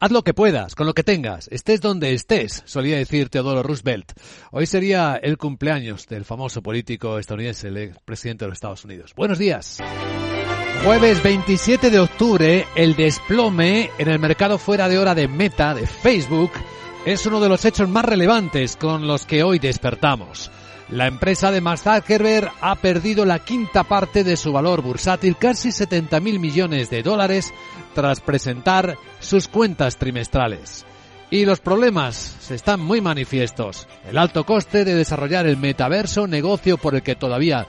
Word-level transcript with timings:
Haz 0.00 0.12
lo 0.12 0.22
que 0.22 0.32
puedas, 0.32 0.76
con 0.76 0.86
lo 0.86 0.94
que 0.94 1.02
tengas, 1.02 1.48
estés 1.48 1.80
donde 1.80 2.14
estés, 2.14 2.62
solía 2.66 2.98
decir 2.98 3.30
Teodoro 3.30 3.64
Roosevelt. 3.64 4.12
Hoy 4.52 4.64
sería 4.66 5.18
el 5.20 5.36
cumpleaños 5.38 6.06
del 6.06 6.24
famoso 6.24 6.62
político 6.62 7.18
estadounidense, 7.18 7.66
el 7.66 7.96
presidente 8.04 8.44
de 8.44 8.50
los 8.50 8.58
Estados 8.58 8.84
Unidos. 8.84 9.12
Buenos 9.16 9.40
días. 9.40 9.78
Jueves 10.84 11.20
27 11.20 11.90
de 11.90 11.98
octubre, 11.98 12.64
el 12.76 12.94
desplome 12.94 13.90
en 13.98 14.08
el 14.08 14.20
mercado 14.20 14.58
fuera 14.58 14.88
de 14.88 15.00
hora 15.00 15.16
de 15.16 15.26
Meta, 15.26 15.74
de 15.74 15.88
Facebook, 15.88 16.52
es 17.04 17.26
uno 17.26 17.40
de 17.40 17.48
los 17.48 17.64
hechos 17.64 17.88
más 17.88 18.04
relevantes 18.04 18.76
con 18.76 19.08
los 19.08 19.26
que 19.26 19.42
hoy 19.42 19.58
despertamos. 19.58 20.48
La 20.90 21.06
empresa 21.06 21.50
de 21.50 21.60
Mark 21.60 21.80
Zuckerberg 21.80 22.50
ha 22.62 22.74
perdido 22.76 23.26
la 23.26 23.40
quinta 23.40 23.84
parte 23.84 24.24
de 24.24 24.38
su 24.38 24.52
valor 24.52 24.80
bursátil, 24.80 25.36
casi 25.36 25.70
70 25.70 26.18
mil 26.20 26.40
millones 26.40 26.88
de 26.88 27.02
dólares, 27.02 27.52
tras 27.94 28.20
presentar 28.20 28.96
sus 29.20 29.48
cuentas 29.48 29.98
trimestrales. 29.98 30.86
Y 31.30 31.44
los 31.44 31.60
problemas 31.60 32.16
se 32.40 32.54
están 32.54 32.80
muy 32.80 33.02
manifiestos. 33.02 33.86
El 34.08 34.16
alto 34.16 34.46
coste 34.46 34.86
de 34.86 34.94
desarrollar 34.94 35.46
el 35.46 35.58
metaverso, 35.58 36.26
negocio 36.26 36.78
por 36.78 36.94
el 36.94 37.02
que 37.02 37.16
todavía 37.16 37.66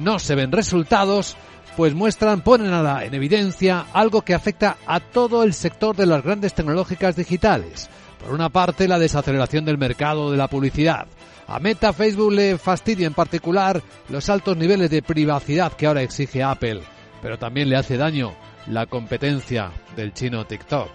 no 0.00 0.18
se 0.18 0.34
ven 0.34 0.50
resultados, 0.50 1.36
pues 1.76 1.94
muestran, 1.94 2.40
ponen 2.40 2.74
en 2.74 3.14
evidencia 3.14 3.86
algo 3.92 4.22
que 4.22 4.34
afecta 4.34 4.76
a 4.88 4.98
todo 4.98 5.44
el 5.44 5.54
sector 5.54 5.94
de 5.94 6.06
las 6.06 6.24
grandes 6.24 6.52
tecnológicas 6.54 7.14
digitales. 7.14 7.88
Por 8.26 8.34
una 8.34 8.48
parte, 8.48 8.88
la 8.88 8.98
desaceleración 8.98 9.64
del 9.64 9.78
mercado 9.78 10.32
de 10.32 10.36
la 10.36 10.48
publicidad. 10.48 11.06
A 11.46 11.60
Meta 11.60 11.92
Facebook 11.92 12.32
le 12.32 12.58
fastidia 12.58 13.06
en 13.06 13.14
particular 13.14 13.80
los 14.08 14.28
altos 14.28 14.56
niveles 14.56 14.90
de 14.90 15.00
privacidad 15.00 15.72
que 15.74 15.86
ahora 15.86 16.02
exige 16.02 16.42
Apple, 16.42 16.80
pero 17.22 17.38
también 17.38 17.68
le 17.68 17.76
hace 17.76 17.96
daño 17.96 18.34
la 18.66 18.86
competencia 18.86 19.70
del 19.94 20.12
chino 20.12 20.44
TikTok. 20.44 20.90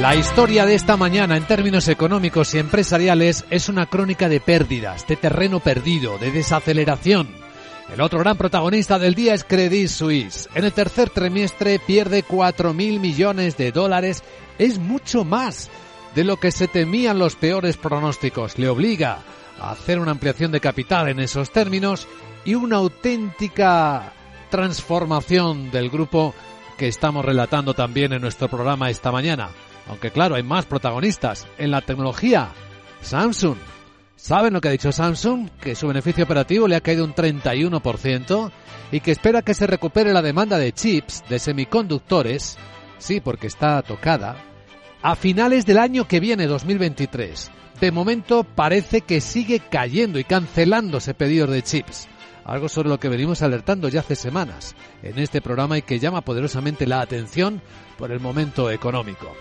La 0.00 0.14
historia 0.14 0.66
de 0.66 0.74
esta 0.74 0.98
mañana 0.98 1.38
en 1.38 1.46
términos 1.46 1.88
económicos 1.88 2.54
y 2.54 2.58
empresariales 2.58 3.46
es 3.48 3.70
una 3.70 3.86
crónica 3.86 4.28
de 4.28 4.40
pérdidas, 4.40 5.06
de 5.06 5.16
terreno 5.16 5.60
perdido, 5.60 6.18
de 6.18 6.30
desaceleración. 6.30 7.28
El 7.90 8.02
otro 8.02 8.18
gran 8.18 8.36
protagonista 8.36 8.98
del 8.98 9.14
día 9.14 9.32
es 9.32 9.44
Credit 9.44 9.88
Suisse. 9.88 10.50
En 10.54 10.66
el 10.66 10.74
tercer 10.74 11.08
trimestre 11.08 11.78
pierde 11.78 12.26
4.000 12.26 13.00
millones 13.00 13.56
de 13.56 13.72
dólares. 13.72 14.22
Es 14.58 14.78
mucho 14.78 15.24
más 15.24 15.70
de 16.14 16.24
lo 16.24 16.36
que 16.36 16.50
se 16.50 16.68
temían 16.68 17.18
los 17.18 17.34
peores 17.34 17.78
pronósticos. 17.78 18.58
Le 18.58 18.68
obliga 18.68 19.20
a 19.58 19.70
hacer 19.70 19.98
una 19.98 20.10
ampliación 20.10 20.52
de 20.52 20.60
capital 20.60 21.08
en 21.08 21.20
esos 21.20 21.50
términos 21.50 22.06
y 22.44 22.54
una 22.54 22.76
auténtica 22.76 24.12
transformación 24.50 25.70
del 25.70 25.88
grupo 25.88 26.34
que 26.76 26.86
estamos 26.86 27.24
relatando 27.24 27.72
también 27.72 28.12
en 28.12 28.20
nuestro 28.20 28.48
programa 28.48 28.90
esta 28.90 29.10
mañana. 29.10 29.48
Aunque 29.88 30.10
claro, 30.10 30.34
hay 30.34 30.42
más 30.42 30.66
protagonistas. 30.66 31.46
En 31.58 31.70
la 31.70 31.80
tecnología, 31.80 32.50
Samsung. 33.00 33.56
¿Saben 34.16 34.54
lo 34.54 34.60
que 34.60 34.68
ha 34.68 34.72
dicho 34.72 34.92
Samsung? 34.92 35.50
Que 35.60 35.74
su 35.74 35.86
beneficio 35.86 36.24
operativo 36.24 36.66
le 36.66 36.76
ha 36.76 36.80
caído 36.80 37.04
un 37.04 37.14
31% 37.14 38.50
y 38.92 39.00
que 39.00 39.12
espera 39.12 39.42
que 39.42 39.54
se 39.54 39.66
recupere 39.66 40.12
la 40.12 40.22
demanda 40.22 40.58
de 40.58 40.72
chips, 40.72 41.24
de 41.28 41.38
semiconductores, 41.38 42.56
sí, 42.98 43.20
porque 43.20 43.46
está 43.46 43.82
tocada, 43.82 44.36
a 45.02 45.14
finales 45.16 45.66
del 45.66 45.78
año 45.78 46.08
que 46.08 46.20
viene, 46.20 46.46
2023. 46.46 47.50
De 47.80 47.92
momento 47.92 48.42
parece 48.42 49.02
que 49.02 49.20
sigue 49.20 49.60
cayendo 49.60 50.18
y 50.18 50.24
cancelándose 50.24 51.12
pedidos 51.12 51.50
de 51.50 51.62
chips 51.62 52.08
algo 52.46 52.68
sobre 52.68 52.88
lo 52.88 53.00
que 53.00 53.08
venimos 53.08 53.42
alertando 53.42 53.88
ya 53.88 54.00
hace 54.00 54.14
semanas 54.14 54.76
en 55.02 55.18
este 55.18 55.42
programa 55.42 55.78
y 55.78 55.82
que 55.82 55.98
llama 55.98 56.20
poderosamente 56.20 56.86
la 56.86 57.00
atención 57.00 57.60
por 57.98 58.12
el 58.12 58.20
momento 58.20 58.70
económico. 58.70 59.32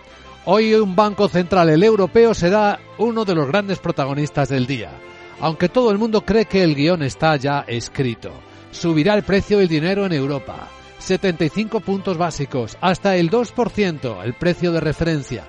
Hoy 0.48 0.76
un 0.76 0.96
banco 0.96 1.28
central, 1.28 1.70
el 1.70 1.84
europeo, 1.84 2.36
será 2.36 2.80
uno 3.00 3.26
de 3.26 3.34
los 3.34 3.48
grandes 3.48 3.80
protagonistas 3.80 4.48
del 4.48 4.68
día. 4.68 4.92
Aunque 5.40 5.70
todo 5.70 5.90
el 5.90 5.98
mundo 5.98 6.22
cree 6.22 6.46
que 6.46 6.62
el 6.62 6.76
guion 6.76 7.02
está 7.02 7.36
ya 7.36 7.66
escrito. 7.68 8.32
Subirá 8.70 9.16
el 9.16 9.24
precio 9.24 9.58
del 9.58 9.68
dinero 9.68 10.06
en 10.06 10.14
Europa. 10.14 10.68
75 11.00 11.80
puntos 11.80 12.20
básicos, 12.20 12.78
hasta 12.80 13.16
el 13.16 13.32
2%, 13.32 14.24
el 14.24 14.34
precio 14.36 14.72
de 14.72 14.82
referencia. 14.82 15.46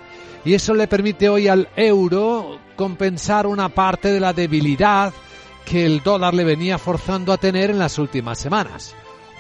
Y 0.47 0.55
eso 0.55 0.73
le 0.73 0.89
permite 0.89 1.29
hoy 1.29 1.47
al 1.49 1.69
euro 1.77 2.59
compensar 2.75 3.47
una 3.47 3.69
parte 3.69 4.11
de 4.11 4.21
la 4.21 4.33
debilidad 4.33 5.13
que 5.67 5.85
el 5.85 6.03
dólar 6.03 6.33
le 6.33 6.45
venía 6.45 6.79
forzando 6.79 7.35
a 7.35 7.37
tener 7.37 7.69
en 7.69 7.79
las 7.79 7.99
últimas 7.99 8.39
semanas. 8.39 8.95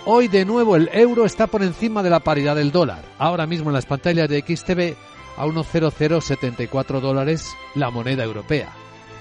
Hoy 0.04 0.28
de 0.28 0.44
nuevo 0.44 0.76
el 0.76 0.90
euro 0.92 1.24
está 1.24 1.46
por 1.46 1.62
encima 1.62 2.02
de 2.02 2.10
la 2.10 2.20
paridad 2.20 2.56
del 2.56 2.72
dólar. 2.72 3.02
Ahora 3.18 3.46
mismo 3.46 3.70
en 3.70 3.74
las 3.74 3.86
pantallas 3.86 4.28
de 4.28 4.40
XTV 4.42 5.15
a 5.36 5.46
1,0074 5.46 7.00
dólares 7.00 7.54
la 7.74 7.90
moneda 7.90 8.24
europea. 8.24 8.72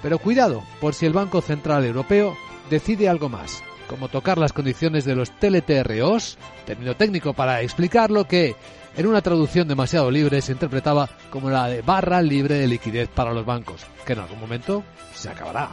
Pero 0.02 0.20
cuidado, 0.20 0.64
por 0.80 0.94
si 0.94 1.06
el 1.06 1.14
Banco 1.14 1.42
Central 1.42 1.86
Europeo 1.86 2.38
decide 2.70 3.10
algo 3.10 3.30
más, 3.30 3.64
como 3.88 4.08
tocar 4.08 4.38
las 4.38 4.54
condiciones 4.54 5.06
de 5.06 5.16
los 5.16 5.32
TLTROs, 5.32 6.38
término 6.66 6.96
técnico 6.96 7.34
para 7.34 7.62
explicarlo 7.62 8.28
que 8.28 8.56
en 8.98 9.08
una 9.08 9.22
traducción 9.22 9.68
demasiado 9.68 10.10
libre 10.10 10.42
se 10.42 10.54
interpretaba 10.54 11.10
como 11.30 11.50
la 11.50 11.68
de 11.68 11.82
barra 11.82 12.22
libre 12.22 12.56
de 12.56 12.68
liquidez 12.68 13.10
para 13.10 13.34
los 13.34 13.46
bancos, 13.46 13.86
que 14.06 14.14
en 14.14 14.20
algún 14.20 14.40
momento 14.40 14.84
se 15.14 15.30
acabará. 15.30 15.70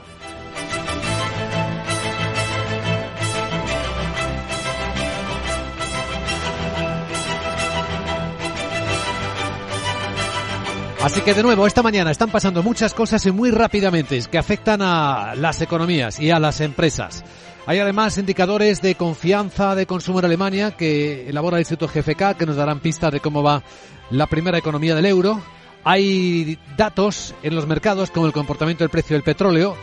Así 11.03 11.21
que 11.23 11.35
de 11.35 11.43
nuevo, 11.43 11.67
esta 11.67 11.83
mañana 11.83 12.13
están 12.13 12.31
pasando 12.31 12.63
muchas 12.63 12.95
cosas 12.95 13.27
y 13.27 13.33
muy 13.33 13.51
rápidamente 13.51 14.23
que 14.31 14.39
afectan 14.39 14.83
a 14.83 15.35
las 15.35 15.61
economías 15.61 16.21
y 16.21 16.31
a 16.31 16.39
las 16.39 16.61
empresas. 16.61 17.25
Hay 17.67 17.81
además 17.81 18.19
indicadores 18.19 18.81
de 18.81 18.95
confianza 18.95 19.75
de 19.75 19.85
consumo 19.85 20.21
en 20.21 20.27
Alemania 20.27 20.71
que 20.77 21.29
elabora 21.29 21.57
el 21.57 21.63
Instituto 21.63 21.93
GFK 21.93 22.37
que 22.39 22.47
nos 22.47 22.55
darán 22.55 22.79
pistas 22.79 23.11
de 23.11 23.19
cómo 23.19 23.43
va 23.43 23.65
la 24.11 24.29
primera 24.29 24.59
economía 24.59 24.95
del 24.95 25.07
euro. 25.07 25.43
Hay 25.83 26.57
datos 26.77 27.35
en 27.43 27.57
los 27.57 27.67
mercados 27.67 28.13
como 28.13 28.27
el 28.27 28.33
comportamiento 28.33 28.85
del 28.85 28.91
precio 28.91 29.15
del 29.15 29.25
petróleo 29.25 29.77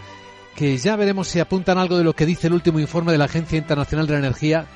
que 0.56 0.78
ya 0.78 0.96
veremos 0.96 1.28
si 1.28 1.42
apuntan 1.42 1.78
algo 1.78 1.98
de 1.98 2.06
lo 2.06 2.14
que 2.14 2.26
dice 2.26 2.48
el 2.48 2.54
último 2.54 2.80
informe 2.80 3.12
de 3.12 3.18
la 3.18 3.26
Agencia 3.26 3.58
Internacional 3.58 4.08
de 4.08 4.14
la 4.14 4.20
Energía 4.20 4.68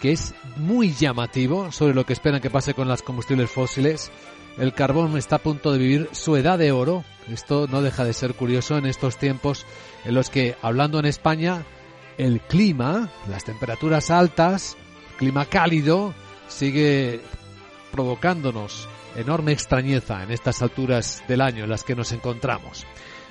que 0.00 0.12
es 0.12 0.34
muy 0.56 0.92
llamativo 0.92 1.72
sobre 1.72 1.94
lo 1.94 2.04
que 2.04 2.12
esperan 2.12 2.40
que 2.40 2.50
pase 2.50 2.74
con 2.74 2.88
las 2.88 3.02
combustibles 3.02 3.50
fósiles 3.50 4.10
el 4.58 4.72
carbón 4.72 5.16
está 5.18 5.36
a 5.36 5.42
punto 5.42 5.72
de 5.72 5.78
vivir 5.78 6.08
su 6.12 6.34
edad 6.36 6.58
de 6.58 6.72
oro. 6.72 7.04
Esto 7.30 7.66
no 7.70 7.82
deja 7.82 8.04
de 8.04 8.14
ser 8.14 8.34
curioso 8.34 8.78
en 8.78 8.86
estos 8.86 9.18
tiempos 9.18 9.66
en 10.04 10.14
los 10.14 10.30
que, 10.30 10.56
hablando 10.62 10.98
en 10.98 11.04
España, 11.04 11.64
el 12.16 12.40
clima, 12.40 13.10
las 13.28 13.44
temperaturas 13.44 14.10
altas, 14.10 14.76
clima 15.18 15.44
cálido, 15.44 16.14
sigue 16.48 17.20
provocándonos 17.92 18.88
enorme 19.14 19.52
extrañeza 19.52 20.22
en 20.22 20.30
estas 20.30 20.62
alturas 20.62 21.22
del 21.28 21.42
año 21.42 21.64
en 21.64 21.70
las 21.70 21.84
que 21.84 21.94
nos 21.94 22.12
encontramos. 22.12 22.86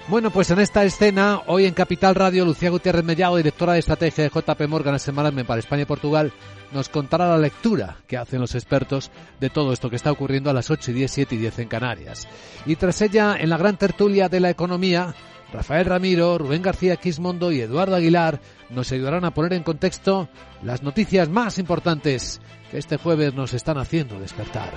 Bueno, 0.07 0.29
pues 0.29 0.51
en 0.51 0.59
esta 0.59 0.83
escena, 0.83 1.41
hoy 1.47 1.65
en 1.65 1.73
Capital 1.73 2.13
Radio, 2.13 2.45
Lucía 2.45 2.69
Gutiérrez 2.69 3.03
Mellado, 3.03 3.37
directora 3.37 3.73
de 3.73 3.79
estrategia 3.79 4.23
de 4.23 4.29
JP 4.29 4.67
Morgan 4.67 4.99
Management 5.13 5.47
para 5.47 5.59
España 5.59 5.81
y 5.81 5.85
Portugal, 5.85 6.31
nos 6.71 6.89
contará 6.89 7.27
la 7.27 7.39
lectura 7.39 7.97
que 8.05 8.15
hacen 8.15 8.39
los 8.39 8.53
expertos 8.53 9.09
de 9.39 9.49
todo 9.49 9.73
esto 9.73 9.89
que 9.89 9.95
está 9.95 10.11
ocurriendo 10.11 10.51
a 10.51 10.53
las 10.53 10.69
8 10.69 10.91
y 10.91 10.93
10, 10.93 11.11
7 11.11 11.35
y 11.35 11.37
10 11.39 11.59
en 11.59 11.67
Canarias. 11.67 12.27
Y 12.67 12.75
tras 12.75 13.01
ella, 13.01 13.35
en 13.39 13.49
la 13.49 13.57
gran 13.57 13.77
tertulia 13.77 14.29
de 14.29 14.41
la 14.41 14.51
economía, 14.51 15.15
Rafael 15.51 15.87
Ramiro, 15.87 16.37
Rubén 16.37 16.61
García 16.61 16.97
Quismondo 16.97 17.51
y 17.51 17.61
Eduardo 17.61 17.95
Aguilar 17.95 18.39
nos 18.69 18.91
ayudarán 18.91 19.25
a 19.25 19.33
poner 19.33 19.53
en 19.53 19.63
contexto 19.63 20.29
las 20.61 20.83
noticias 20.83 21.29
más 21.29 21.57
importantes 21.57 22.41
que 22.69 22.77
este 22.77 22.97
jueves 22.97 23.33
nos 23.33 23.55
están 23.55 23.79
haciendo 23.79 24.19
despertar. 24.19 24.71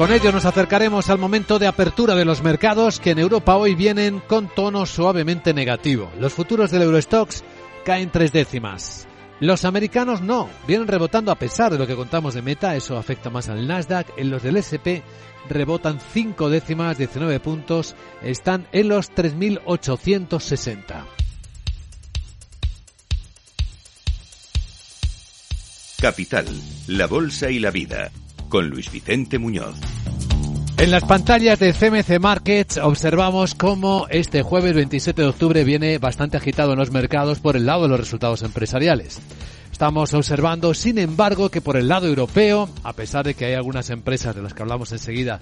Con 0.00 0.12
ello 0.14 0.32
nos 0.32 0.46
acercaremos 0.46 1.10
al 1.10 1.18
momento 1.18 1.58
de 1.58 1.66
apertura 1.66 2.14
de 2.14 2.24
los 2.24 2.42
mercados 2.42 2.98
que 2.98 3.10
en 3.10 3.18
Europa 3.18 3.56
hoy 3.56 3.74
vienen 3.74 4.20
con 4.20 4.48
tono 4.48 4.86
suavemente 4.86 5.52
negativo. 5.52 6.10
Los 6.18 6.32
futuros 6.32 6.70
del 6.70 6.80
Eurostox 6.80 7.44
caen 7.84 8.08
tres 8.10 8.32
décimas. 8.32 9.06
Los 9.40 9.66
americanos 9.66 10.22
no, 10.22 10.48
vienen 10.66 10.88
rebotando 10.88 11.30
a 11.30 11.34
pesar 11.34 11.70
de 11.70 11.76
lo 11.78 11.86
que 11.86 11.96
contamos 11.96 12.32
de 12.32 12.40
meta, 12.40 12.74
eso 12.76 12.96
afecta 12.96 13.28
más 13.28 13.50
al 13.50 13.68
Nasdaq. 13.68 14.06
En 14.16 14.30
los 14.30 14.42
del 14.42 14.56
SP 14.56 15.04
rebotan 15.50 16.00
cinco 16.14 16.48
décimas, 16.48 16.96
19 16.96 17.38
puntos, 17.40 17.94
están 18.22 18.68
en 18.72 18.88
los 18.88 19.12
3.860. 19.12 21.04
Capital, 26.00 26.46
la 26.86 27.06
Bolsa 27.06 27.50
y 27.50 27.58
la 27.58 27.70
Vida, 27.70 28.10
con 28.50 28.68
Luis 28.68 28.92
Vicente 28.92 29.38
Muñoz. 29.38 29.76
En 30.76 30.90
las 30.90 31.04
pantallas 31.04 31.58
de 31.58 31.72
CMC 31.72 32.20
Markets 32.20 32.76
observamos 32.78 33.54
cómo 33.54 34.06
este 34.10 34.42
jueves 34.42 34.74
27 34.74 35.22
de 35.22 35.28
octubre 35.28 35.64
viene 35.64 35.96
bastante 35.98 36.36
agitado 36.36 36.72
en 36.72 36.78
los 36.78 36.90
mercados 36.90 37.38
por 37.38 37.56
el 37.56 37.64
lado 37.64 37.82
de 37.82 37.88
los 37.88 38.00
resultados 38.00 38.42
empresariales. 38.42 39.20
Estamos 39.70 40.12
observando, 40.12 40.74
sin 40.74 40.98
embargo, 40.98 41.48
que 41.48 41.60
por 41.60 41.76
el 41.76 41.88
lado 41.88 42.06
europeo, 42.06 42.68
a 42.82 42.92
pesar 42.92 43.24
de 43.24 43.34
que 43.34 43.46
hay 43.46 43.54
algunas 43.54 43.88
empresas 43.88 44.34
de 44.34 44.42
las 44.42 44.52
que 44.52 44.62
hablamos 44.62 44.92
enseguida 44.92 45.40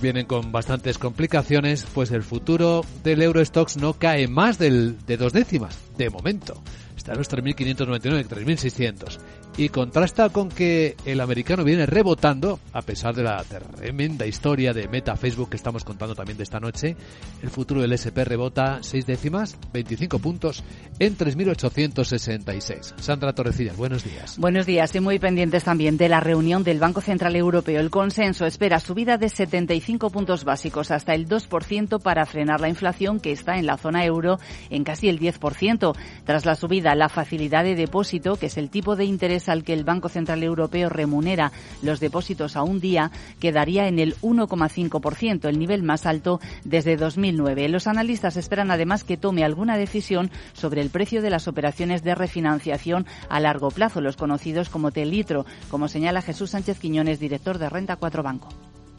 vienen 0.00 0.26
con 0.26 0.50
bastantes 0.50 0.98
complicaciones, 0.98 1.86
pues 1.94 2.10
el 2.10 2.22
futuro 2.22 2.84
del 3.04 3.22
Eurostox 3.22 3.76
no 3.76 3.94
cae 3.94 4.26
más 4.26 4.58
del, 4.58 4.96
de 5.06 5.16
dos 5.16 5.32
décimas, 5.32 5.78
de 5.96 6.10
momento. 6.10 6.60
Está 6.96 7.12
en 7.12 7.18
los 7.18 7.30
3.599, 7.30 8.26
3.600 8.26 9.18
y 9.56 9.68
contrasta 9.68 10.30
con 10.30 10.48
que 10.48 10.96
el 11.04 11.20
americano 11.20 11.64
viene 11.64 11.86
rebotando, 11.86 12.58
a 12.72 12.82
pesar 12.82 13.14
de 13.14 13.22
la 13.22 13.44
tremenda 13.44 14.26
historia 14.26 14.72
de 14.72 14.88
Meta 14.88 15.16
Facebook 15.16 15.50
que 15.50 15.56
estamos 15.56 15.84
contando 15.84 16.14
también 16.14 16.38
de 16.38 16.44
esta 16.44 16.60
noche. 16.60 16.96
El 17.42 17.50
futuro 17.50 17.82
del 17.82 17.92
SP 17.92 18.24
rebota 18.24 18.78
6 18.80 19.06
décimas, 19.06 19.58
25 19.72 20.18
puntos, 20.18 20.64
en 20.98 21.16
3.866. 21.16 22.94
Sandra 22.98 23.34
Torrecillas, 23.34 23.76
buenos 23.76 24.04
días. 24.04 24.38
Buenos 24.38 24.66
días 24.66 24.94
y 24.94 25.00
muy 25.00 25.18
pendientes 25.18 25.64
también 25.64 25.96
de 25.96 26.08
la 26.08 26.20
reunión 26.20 26.64
del 26.64 26.78
Banco 26.78 27.00
Central 27.00 27.36
Europeo. 27.36 27.80
El 27.80 27.90
consenso 27.90 28.46
espera 28.46 28.80
subida 28.80 29.18
de 29.18 29.28
75 29.28 30.10
puntos 30.10 30.44
básicos 30.44 30.90
hasta 30.90 31.14
el 31.14 31.28
2% 31.28 32.00
para 32.00 32.24
frenar 32.26 32.60
la 32.60 32.68
inflación 32.68 33.20
que 33.20 33.32
está 33.32 33.56
en 33.56 33.66
la 33.66 33.76
zona 33.76 34.04
euro 34.04 34.38
en 34.70 34.84
casi 34.84 35.08
el 35.08 35.18
10%. 35.18 35.94
Tras 36.24 36.46
la 36.46 36.54
subida, 36.54 36.94
la 36.94 37.08
facilidad 37.08 37.64
de 37.64 37.74
depósito, 37.74 38.36
que 38.36 38.46
es 38.46 38.56
el 38.56 38.70
tipo 38.70 38.96
de 38.96 39.04
interés 39.04 39.41
al 39.48 39.64
que 39.64 39.72
el 39.72 39.84
Banco 39.84 40.08
Central 40.08 40.42
Europeo 40.42 40.88
remunera 40.88 41.52
los 41.82 42.00
depósitos 42.00 42.56
a 42.56 42.62
un 42.62 42.80
día 42.80 43.10
quedaría 43.40 43.88
en 43.88 43.98
el 43.98 44.16
1,5%, 44.16 45.48
el 45.48 45.58
nivel 45.58 45.82
más 45.82 46.06
alto 46.06 46.40
desde 46.64 46.96
2009. 46.96 47.68
Los 47.68 47.86
analistas 47.86 48.36
esperan 48.36 48.70
además 48.70 49.04
que 49.04 49.16
tome 49.16 49.44
alguna 49.44 49.76
decisión 49.76 50.30
sobre 50.52 50.80
el 50.80 50.90
precio 50.90 51.22
de 51.22 51.30
las 51.30 51.48
operaciones 51.48 52.02
de 52.02 52.14
refinanciación 52.14 53.06
a 53.28 53.40
largo 53.40 53.70
plazo, 53.70 54.00
los 54.00 54.16
conocidos 54.16 54.68
como 54.68 54.90
Telitro, 54.90 55.46
como 55.70 55.88
señala 55.88 56.22
Jesús 56.22 56.50
Sánchez 56.50 56.78
Quiñones, 56.78 57.20
director 57.20 57.58
de 57.58 57.68
Renta 57.68 57.96
4 57.96 58.22
Banco 58.22 58.48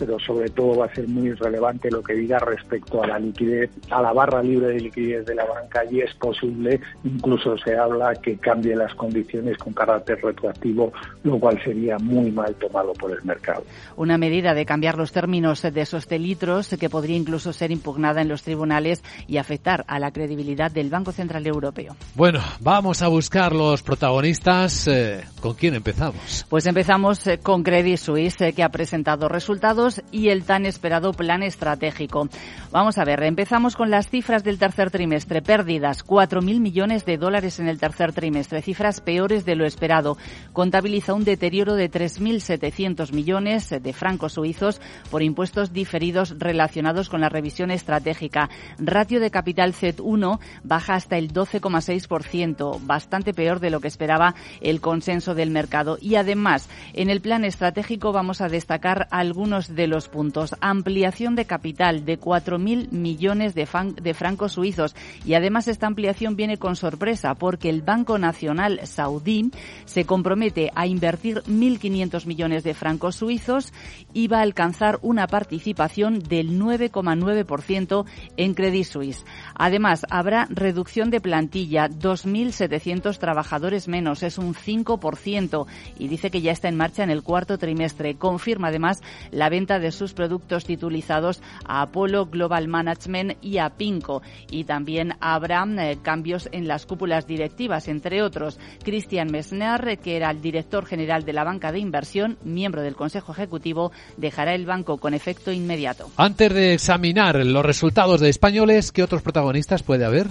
pero 0.05 0.19
sobre 0.19 0.49
todo 0.49 0.79
va 0.79 0.87
a 0.87 0.93
ser 0.93 1.07
muy 1.07 1.31
relevante 1.31 1.89
lo 1.89 2.03
que 2.03 2.13
diga 2.13 2.37
respecto 2.37 3.01
a 3.01 3.07
la 3.07 3.19
liquidez, 3.19 3.71
a 3.89 4.01
la 4.01 4.11
barra 4.11 4.43
libre 4.43 4.67
de 4.67 4.81
liquidez 4.81 5.25
de 5.25 5.33
la 5.33 5.45
banca 5.45 5.83
y 5.89 6.01
es 6.01 6.13
posible, 6.15 6.81
incluso 7.05 7.57
se 7.57 7.77
habla 7.77 8.13
que 8.15 8.37
cambie 8.37 8.75
las 8.75 8.93
condiciones 8.95 9.57
con 9.57 9.71
carácter 9.71 10.19
retroactivo, 10.21 10.91
lo 11.23 11.39
cual 11.39 11.57
sería 11.63 11.97
muy 11.99 12.31
mal 12.31 12.53
tomado 12.55 12.91
por 12.93 13.11
el 13.11 13.23
mercado. 13.23 13.63
Una 13.95 14.17
medida 14.17 14.53
de 14.53 14.65
cambiar 14.65 14.97
los 14.97 15.13
términos 15.13 15.61
de 15.61 15.79
esos 15.79 16.05
telitros 16.05 16.75
que 16.77 16.89
podría 16.89 17.15
incluso 17.15 17.53
ser 17.53 17.71
impugnada 17.71 18.21
en 18.21 18.27
los 18.27 18.43
tribunales 18.43 19.03
y 19.27 19.37
afectar 19.37 19.85
a 19.87 19.99
la 19.99 20.11
credibilidad 20.11 20.69
del 20.69 20.89
Banco 20.89 21.13
Central 21.13 21.47
Europeo. 21.47 21.95
Bueno, 22.15 22.41
vamos 22.59 23.01
a 23.01 23.07
buscar 23.07 23.53
los 23.53 23.83
protagonistas. 23.83 24.85
Eh, 24.87 25.23
¿Con 25.39 25.53
quién 25.53 25.75
empezamos? 25.75 26.45
Pues 26.49 26.65
empezamos 26.65 27.25
eh, 27.27 27.39
con 27.39 27.63
Credit 27.63 27.97
Suisse, 27.97 28.41
eh, 28.41 28.53
que 28.53 28.63
ha 28.63 28.69
presentado 28.69 29.29
resultados 29.29 29.92
y 30.11 30.29
el 30.29 30.43
tan 30.43 30.65
esperado 30.65 31.13
plan 31.13 31.43
estratégico. 31.43 32.29
Vamos 32.71 32.97
a 32.97 33.05
ver, 33.05 33.23
empezamos 33.23 33.75
con 33.75 33.89
las 33.91 34.09
cifras 34.09 34.43
del 34.43 34.57
tercer 34.57 34.91
trimestre. 34.91 35.41
Pérdidas, 35.41 36.05
4.000 36.05 36.59
millones 36.59 37.05
de 37.05 37.17
dólares 37.17 37.59
en 37.59 37.67
el 37.67 37.79
tercer 37.79 38.13
trimestre, 38.13 38.61
cifras 38.61 39.01
peores 39.01 39.45
de 39.45 39.55
lo 39.55 39.65
esperado. 39.65 40.17
Contabiliza 40.53 41.13
un 41.13 41.23
deterioro 41.23 41.75
de 41.75 41.91
3.700 41.91 43.11
millones 43.11 43.69
de 43.69 43.93
francos 43.93 44.33
suizos 44.33 44.81
por 45.09 45.23
impuestos 45.23 45.73
diferidos 45.73 46.35
relacionados 46.39 47.09
con 47.09 47.21
la 47.21 47.29
revisión 47.29 47.71
estratégica. 47.71 48.49
Ratio 48.77 49.19
de 49.19 49.31
capital 49.31 49.73
Z1 49.73 50.39
baja 50.63 50.95
hasta 50.95 51.17
el 51.17 51.31
12,6%, 51.31 52.79
bastante 52.85 53.33
peor 53.33 53.59
de 53.59 53.69
lo 53.69 53.79
que 53.79 53.87
esperaba 53.87 54.35
el 54.61 54.81
consenso 54.81 55.35
del 55.35 55.51
mercado. 55.51 55.97
Y 56.01 56.15
además, 56.15 56.69
en 56.93 57.09
el 57.09 57.21
plan 57.21 57.45
estratégico 57.45 58.11
vamos 58.11 58.41
a 58.41 58.49
destacar 58.49 59.07
algunos 59.11 59.72
de 59.75 59.87
los 59.87 60.07
puntos. 60.07 60.55
Ampliación 60.61 61.35
de 61.35 61.45
capital 61.45 62.05
de 62.05 62.19
4.000 62.19 62.91
millones 62.91 63.55
de, 63.55 63.67
de 64.01 64.13
francos 64.13 64.53
suizos. 64.53 64.95
Y 65.25 65.33
además 65.33 65.67
esta 65.67 65.87
ampliación 65.87 66.35
viene 66.35 66.57
con 66.57 66.75
sorpresa 66.75 67.35
porque 67.35 67.69
el 67.69 67.81
Banco 67.81 68.17
Nacional 68.17 68.79
Saudí 68.83 69.51
se 69.85 70.05
compromete 70.05 70.71
a 70.75 70.87
invertir 70.87 71.41
1.500 71.43 72.25
millones 72.25 72.63
de 72.63 72.73
francos 72.73 73.15
suizos 73.15 73.73
y 74.13 74.27
va 74.27 74.39
a 74.39 74.43
alcanzar 74.43 74.99
una 75.01 75.27
participación 75.27 76.19
del 76.19 76.59
9,9% 76.59 78.05
en 78.37 78.53
Credit 78.53 78.85
Suisse. 78.85 79.25
Además, 79.55 80.05
habrá 80.09 80.47
reducción 80.49 81.09
de 81.09 81.21
plantilla, 81.21 81.89
2.700 81.89 83.17
trabajadores 83.17 83.87
menos, 83.87 84.23
es 84.23 84.37
un 84.37 84.53
5% 84.53 85.65
y 85.97 86.07
dice 86.07 86.31
que 86.31 86.41
ya 86.41 86.51
está 86.51 86.69
en 86.69 86.77
marcha 86.77 87.03
en 87.03 87.09
el 87.09 87.23
cuarto 87.23 87.57
trimestre. 87.57 88.15
Confirma 88.15 88.69
además 88.69 89.01
la 89.31 89.49
venta 89.49 89.62
de 89.65 89.91
sus 89.91 90.13
productos 90.13 90.65
titulizados 90.65 91.41
a 91.65 91.81
Apollo 91.81 92.25
Global 92.27 92.67
Management 92.67 93.37
y 93.41 93.57
a 93.57 93.69
Pinco. 93.69 94.21
Y 94.51 94.65
también 94.65 95.13
habrá 95.19 95.65
eh, 95.79 95.97
cambios 96.01 96.49
en 96.51 96.67
las 96.67 96.85
cúpulas 96.85 97.25
directivas, 97.25 97.87
entre 97.87 98.21
otros. 98.21 98.59
Christian 98.83 99.31
Messner, 99.31 99.97
que 99.99 100.17
era 100.17 100.29
el 100.29 100.41
director 100.41 100.85
general 100.85 101.23
de 101.23 101.33
la 101.33 101.43
banca 101.43 101.71
de 101.71 101.79
inversión, 101.79 102.37
miembro 102.43 102.81
del 102.81 102.95
Consejo 102.95 103.31
Ejecutivo, 103.31 103.91
dejará 104.17 104.53
el 104.53 104.65
banco 104.65 104.97
con 104.97 105.13
efecto 105.13 105.51
inmediato. 105.51 106.09
Antes 106.17 106.53
de 106.53 106.73
examinar 106.73 107.35
los 107.45 107.65
resultados 107.65 108.19
de 108.19 108.29
españoles, 108.29 108.91
¿qué 108.91 109.03
otros 109.03 109.21
protagonistas 109.21 109.83
puede 109.83 110.05
haber? 110.05 110.27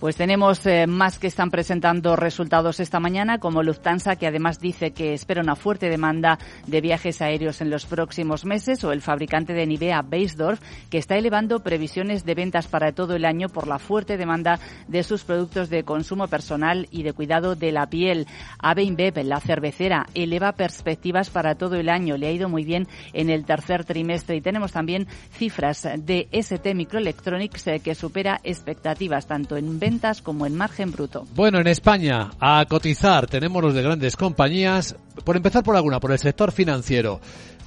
Pues 0.00 0.16
tenemos 0.16 0.64
eh, 0.64 0.86
más 0.86 1.18
que 1.18 1.26
están 1.26 1.50
presentando 1.50 2.16
resultados 2.16 2.80
esta 2.80 3.00
mañana, 3.00 3.36
como 3.36 3.62
Lufthansa, 3.62 4.16
que 4.16 4.26
además 4.26 4.58
dice 4.58 4.92
que 4.92 5.12
espera 5.12 5.42
una 5.42 5.56
fuerte 5.56 5.90
demanda 5.90 6.38
de 6.66 6.80
viajes 6.80 7.20
aéreos 7.20 7.60
en 7.60 7.68
los 7.68 7.84
próximos 7.84 8.46
meses, 8.46 8.82
o 8.82 8.92
el 8.92 9.02
fabricante 9.02 9.52
de 9.52 9.66
Nivea, 9.66 10.00
Beisdorf, 10.00 10.58
que 10.88 10.96
está 10.96 11.18
elevando 11.18 11.60
previsiones 11.60 12.24
de 12.24 12.34
ventas 12.34 12.66
para 12.66 12.92
todo 12.92 13.14
el 13.14 13.26
año 13.26 13.50
por 13.50 13.68
la 13.68 13.78
fuerte 13.78 14.16
demanda 14.16 14.58
de 14.88 15.02
sus 15.02 15.24
productos 15.24 15.68
de 15.68 15.84
consumo 15.84 16.28
personal 16.28 16.88
y 16.90 17.02
de 17.02 17.12
cuidado 17.12 17.54
de 17.54 17.70
la 17.70 17.90
piel. 17.90 18.26
AB 18.58 18.78
InBev, 18.78 19.22
la 19.26 19.40
cervecera, 19.40 20.06
eleva 20.14 20.52
perspectivas 20.52 21.28
para 21.28 21.56
todo 21.56 21.74
el 21.76 21.90
año. 21.90 22.16
Le 22.16 22.28
ha 22.28 22.32
ido 22.32 22.48
muy 22.48 22.64
bien 22.64 22.88
en 23.12 23.28
el 23.28 23.44
tercer 23.44 23.84
trimestre. 23.84 24.36
Y 24.36 24.40
tenemos 24.40 24.72
también 24.72 25.06
cifras 25.36 25.86
de 25.98 26.26
ST 26.32 26.74
Microelectronics 26.74 27.66
eh, 27.66 27.80
que 27.80 27.94
supera 27.94 28.40
expectativas 28.42 29.26
tanto 29.26 29.58
en 29.58 29.78
ventas 29.78 29.89
como 30.22 30.46
en 30.46 30.56
margen 30.56 30.92
bruto. 30.92 31.26
Bueno, 31.34 31.58
en 31.58 31.66
España, 31.66 32.30
a 32.38 32.64
cotizar 32.68 33.26
tenemos 33.26 33.62
los 33.62 33.74
de 33.74 33.82
grandes 33.82 34.16
compañías. 34.16 34.94
Por 35.24 35.36
empezar 35.36 35.64
por 35.64 35.76
alguna, 35.76 36.00
por 36.00 36.12
el 36.12 36.18
sector 36.18 36.52
financiero. 36.52 37.20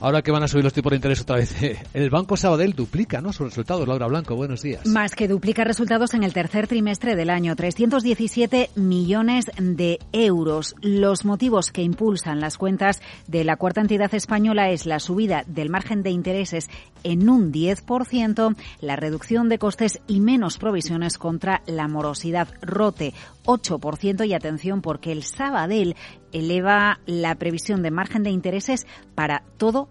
Ahora 0.03 0.21
que 0.21 0.33
van 0.33 0.43
a 0.43 0.49
subir 0.49 0.65
los 0.65 0.73
tipos 0.73 0.89
de 0.89 0.97
interés 0.97 1.21
otra 1.21 1.37
vez, 1.37 1.55
el 1.93 2.09
Banco 2.09 2.35
Sabadell 2.35 2.73
duplica 2.73 3.21
¿no? 3.21 3.31
sus 3.31 3.45
resultados. 3.47 3.87
Laura 3.87 4.07
Blanco, 4.07 4.35
buenos 4.35 4.61
días. 4.61 4.85
Más 4.85 5.15
que 5.15 5.29
duplica 5.29 5.63
resultados 5.63 6.13
en 6.13 6.23
el 6.23 6.33
tercer 6.33 6.67
trimestre 6.67 7.15
del 7.15 7.29
año, 7.29 7.55
317 7.55 8.71
millones 8.75 9.49
de 9.57 9.99
euros. 10.11 10.75
Los 10.81 11.23
motivos 11.23 11.71
que 11.71 11.83
impulsan 11.83 12.41
las 12.41 12.57
cuentas 12.57 13.01
de 13.27 13.45
la 13.45 13.55
cuarta 13.55 13.79
entidad 13.79 14.13
española 14.13 14.71
es 14.71 14.85
la 14.85 14.99
subida 14.99 15.45
del 15.47 15.69
margen 15.69 16.03
de 16.03 16.09
intereses 16.09 16.69
en 17.05 17.29
un 17.29 17.53
10%, 17.53 18.57
la 18.81 18.97
reducción 18.97 19.47
de 19.47 19.57
costes 19.57 20.01
y 20.07 20.19
menos 20.19 20.57
provisiones 20.57 21.17
contra 21.17 21.61
la 21.65 21.87
morosidad. 21.87 22.49
Rote 22.61 23.13
8% 23.45 24.27
y 24.27 24.33
atención 24.33 24.81
porque 24.81 25.13
el 25.13 25.23
Sabadell 25.23 25.95
eleva 26.33 26.99
la 27.05 27.35
previsión 27.35 27.83
de 27.83 27.91
margen 27.91 28.23
de 28.23 28.31
intereses 28.31 28.85
para 29.15 29.43
todo 29.57 29.89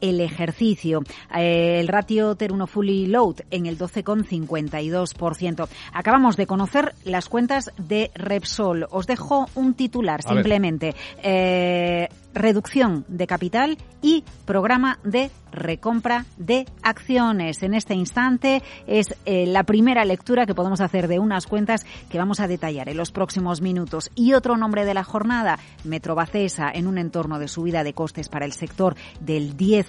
el 0.00 0.20
ejercicio. 0.20 1.02
Eh, 1.34 1.80
el 1.80 1.88
ratio 1.88 2.34
Teruno 2.36 2.66
Fully 2.66 3.06
Load 3.06 3.36
en 3.50 3.66
el 3.66 3.78
12,52%. 3.78 5.68
Acabamos 5.92 6.36
de 6.36 6.46
conocer 6.46 6.94
las 7.04 7.28
cuentas 7.28 7.72
de 7.78 8.10
Repsol. 8.14 8.86
Os 8.90 9.06
dejo 9.06 9.46
un 9.54 9.74
titular 9.74 10.22
simplemente. 10.22 10.94
Eh, 11.22 12.08
reducción 12.36 13.04
de 13.08 13.26
capital 13.26 13.78
y 14.02 14.22
programa 14.44 14.98
de 15.02 15.30
recompra 15.50 16.26
de 16.36 16.66
acciones. 16.82 17.62
En 17.62 17.72
este 17.72 17.94
instante 17.94 18.62
es 18.86 19.16
eh, 19.24 19.46
la 19.46 19.64
primera 19.64 20.04
lectura 20.04 20.44
que 20.44 20.54
podemos 20.54 20.82
hacer 20.82 21.08
de 21.08 21.18
unas 21.18 21.46
cuentas 21.46 21.86
que 22.10 22.18
vamos 22.18 22.40
a 22.40 22.46
detallar 22.46 22.90
en 22.90 22.98
los 22.98 23.10
próximos 23.10 23.62
minutos. 23.62 24.10
Y 24.14 24.34
otro 24.34 24.56
nombre 24.56 24.84
de 24.84 24.94
la 24.94 25.02
jornada, 25.02 25.58
Metrobacesa, 25.84 26.70
en 26.72 26.86
un 26.86 26.98
entorno 26.98 27.38
de 27.38 27.48
subida 27.48 27.84
de 27.84 27.94
costes 27.94 28.28
para 28.28 28.44
el 28.44 28.52
sector 28.52 28.96
del 29.20 29.56
10% 29.56 29.85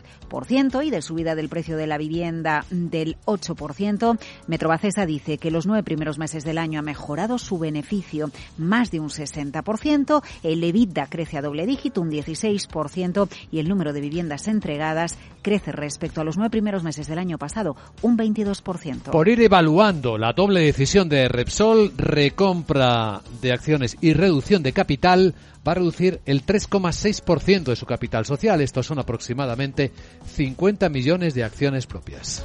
y 0.83 0.89
de 0.89 1.01
subida 1.01 1.35
del 1.35 1.49
precio 1.49 1.77
de 1.77 1.87
la 1.87 1.97
vivienda 1.97 2.65
del 2.69 3.17
8%. 3.25 4.19
Metrobacesa 4.47 5.05
dice 5.05 5.37
que 5.37 5.51
los 5.51 5.65
nueve 5.65 5.83
primeros 5.83 6.17
meses 6.17 6.43
del 6.43 6.57
año 6.57 6.79
ha 6.79 6.83
mejorado 6.83 7.37
su 7.37 7.57
beneficio 7.57 8.29
más 8.57 8.91
de 8.91 8.99
un 8.99 9.09
60%, 9.09 10.23
el 10.43 10.63
EBITDA 10.63 11.07
crece 11.07 11.37
a 11.37 11.41
doble 11.41 11.65
dígito, 11.65 12.01
un 12.01 12.11
16%, 12.11 13.29
y 13.51 13.59
el 13.59 13.69
número 13.69 13.93
de 13.93 14.01
viviendas 14.01 14.47
entregadas 14.47 15.17
crece 15.41 15.71
respecto 15.71 16.21
a 16.21 16.23
los 16.23 16.37
nueve 16.37 16.49
primeros 16.49 16.83
meses 16.83 17.07
del 17.07 17.19
año 17.19 17.37
pasado, 17.37 17.75
un 18.01 18.17
22%. 18.17 19.11
Por 19.11 19.27
ir 19.29 19.41
evaluando 19.41 20.17
la 20.17 20.33
doble 20.33 20.61
decisión 20.61 21.09
de 21.09 21.27
Repsol, 21.27 21.93
recompra 21.97 23.21
de 23.41 23.53
acciones 23.53 23.97
y 24.01 24.13
reducción 24.13 24.61
de 24.61 24.73
capital, 24.73 25.35
va 25.67 25.73
a 25.73 25.75
reducir 25.75 26.21
el 26.25 26.45
3,6% 26.45 27.63
de 27.63 27.75
su 27.75 27.85
capital 27.85 28.25
social. 28.25 28.61
Estos 28.61 28.85
son 28.85 28.99
aproximadamente 28.99 29.86
50 30.35 30.89
millones 30.89 31.33
de 31.33 31.43
acciones 31.43 31.85
propias. 31.85 32.43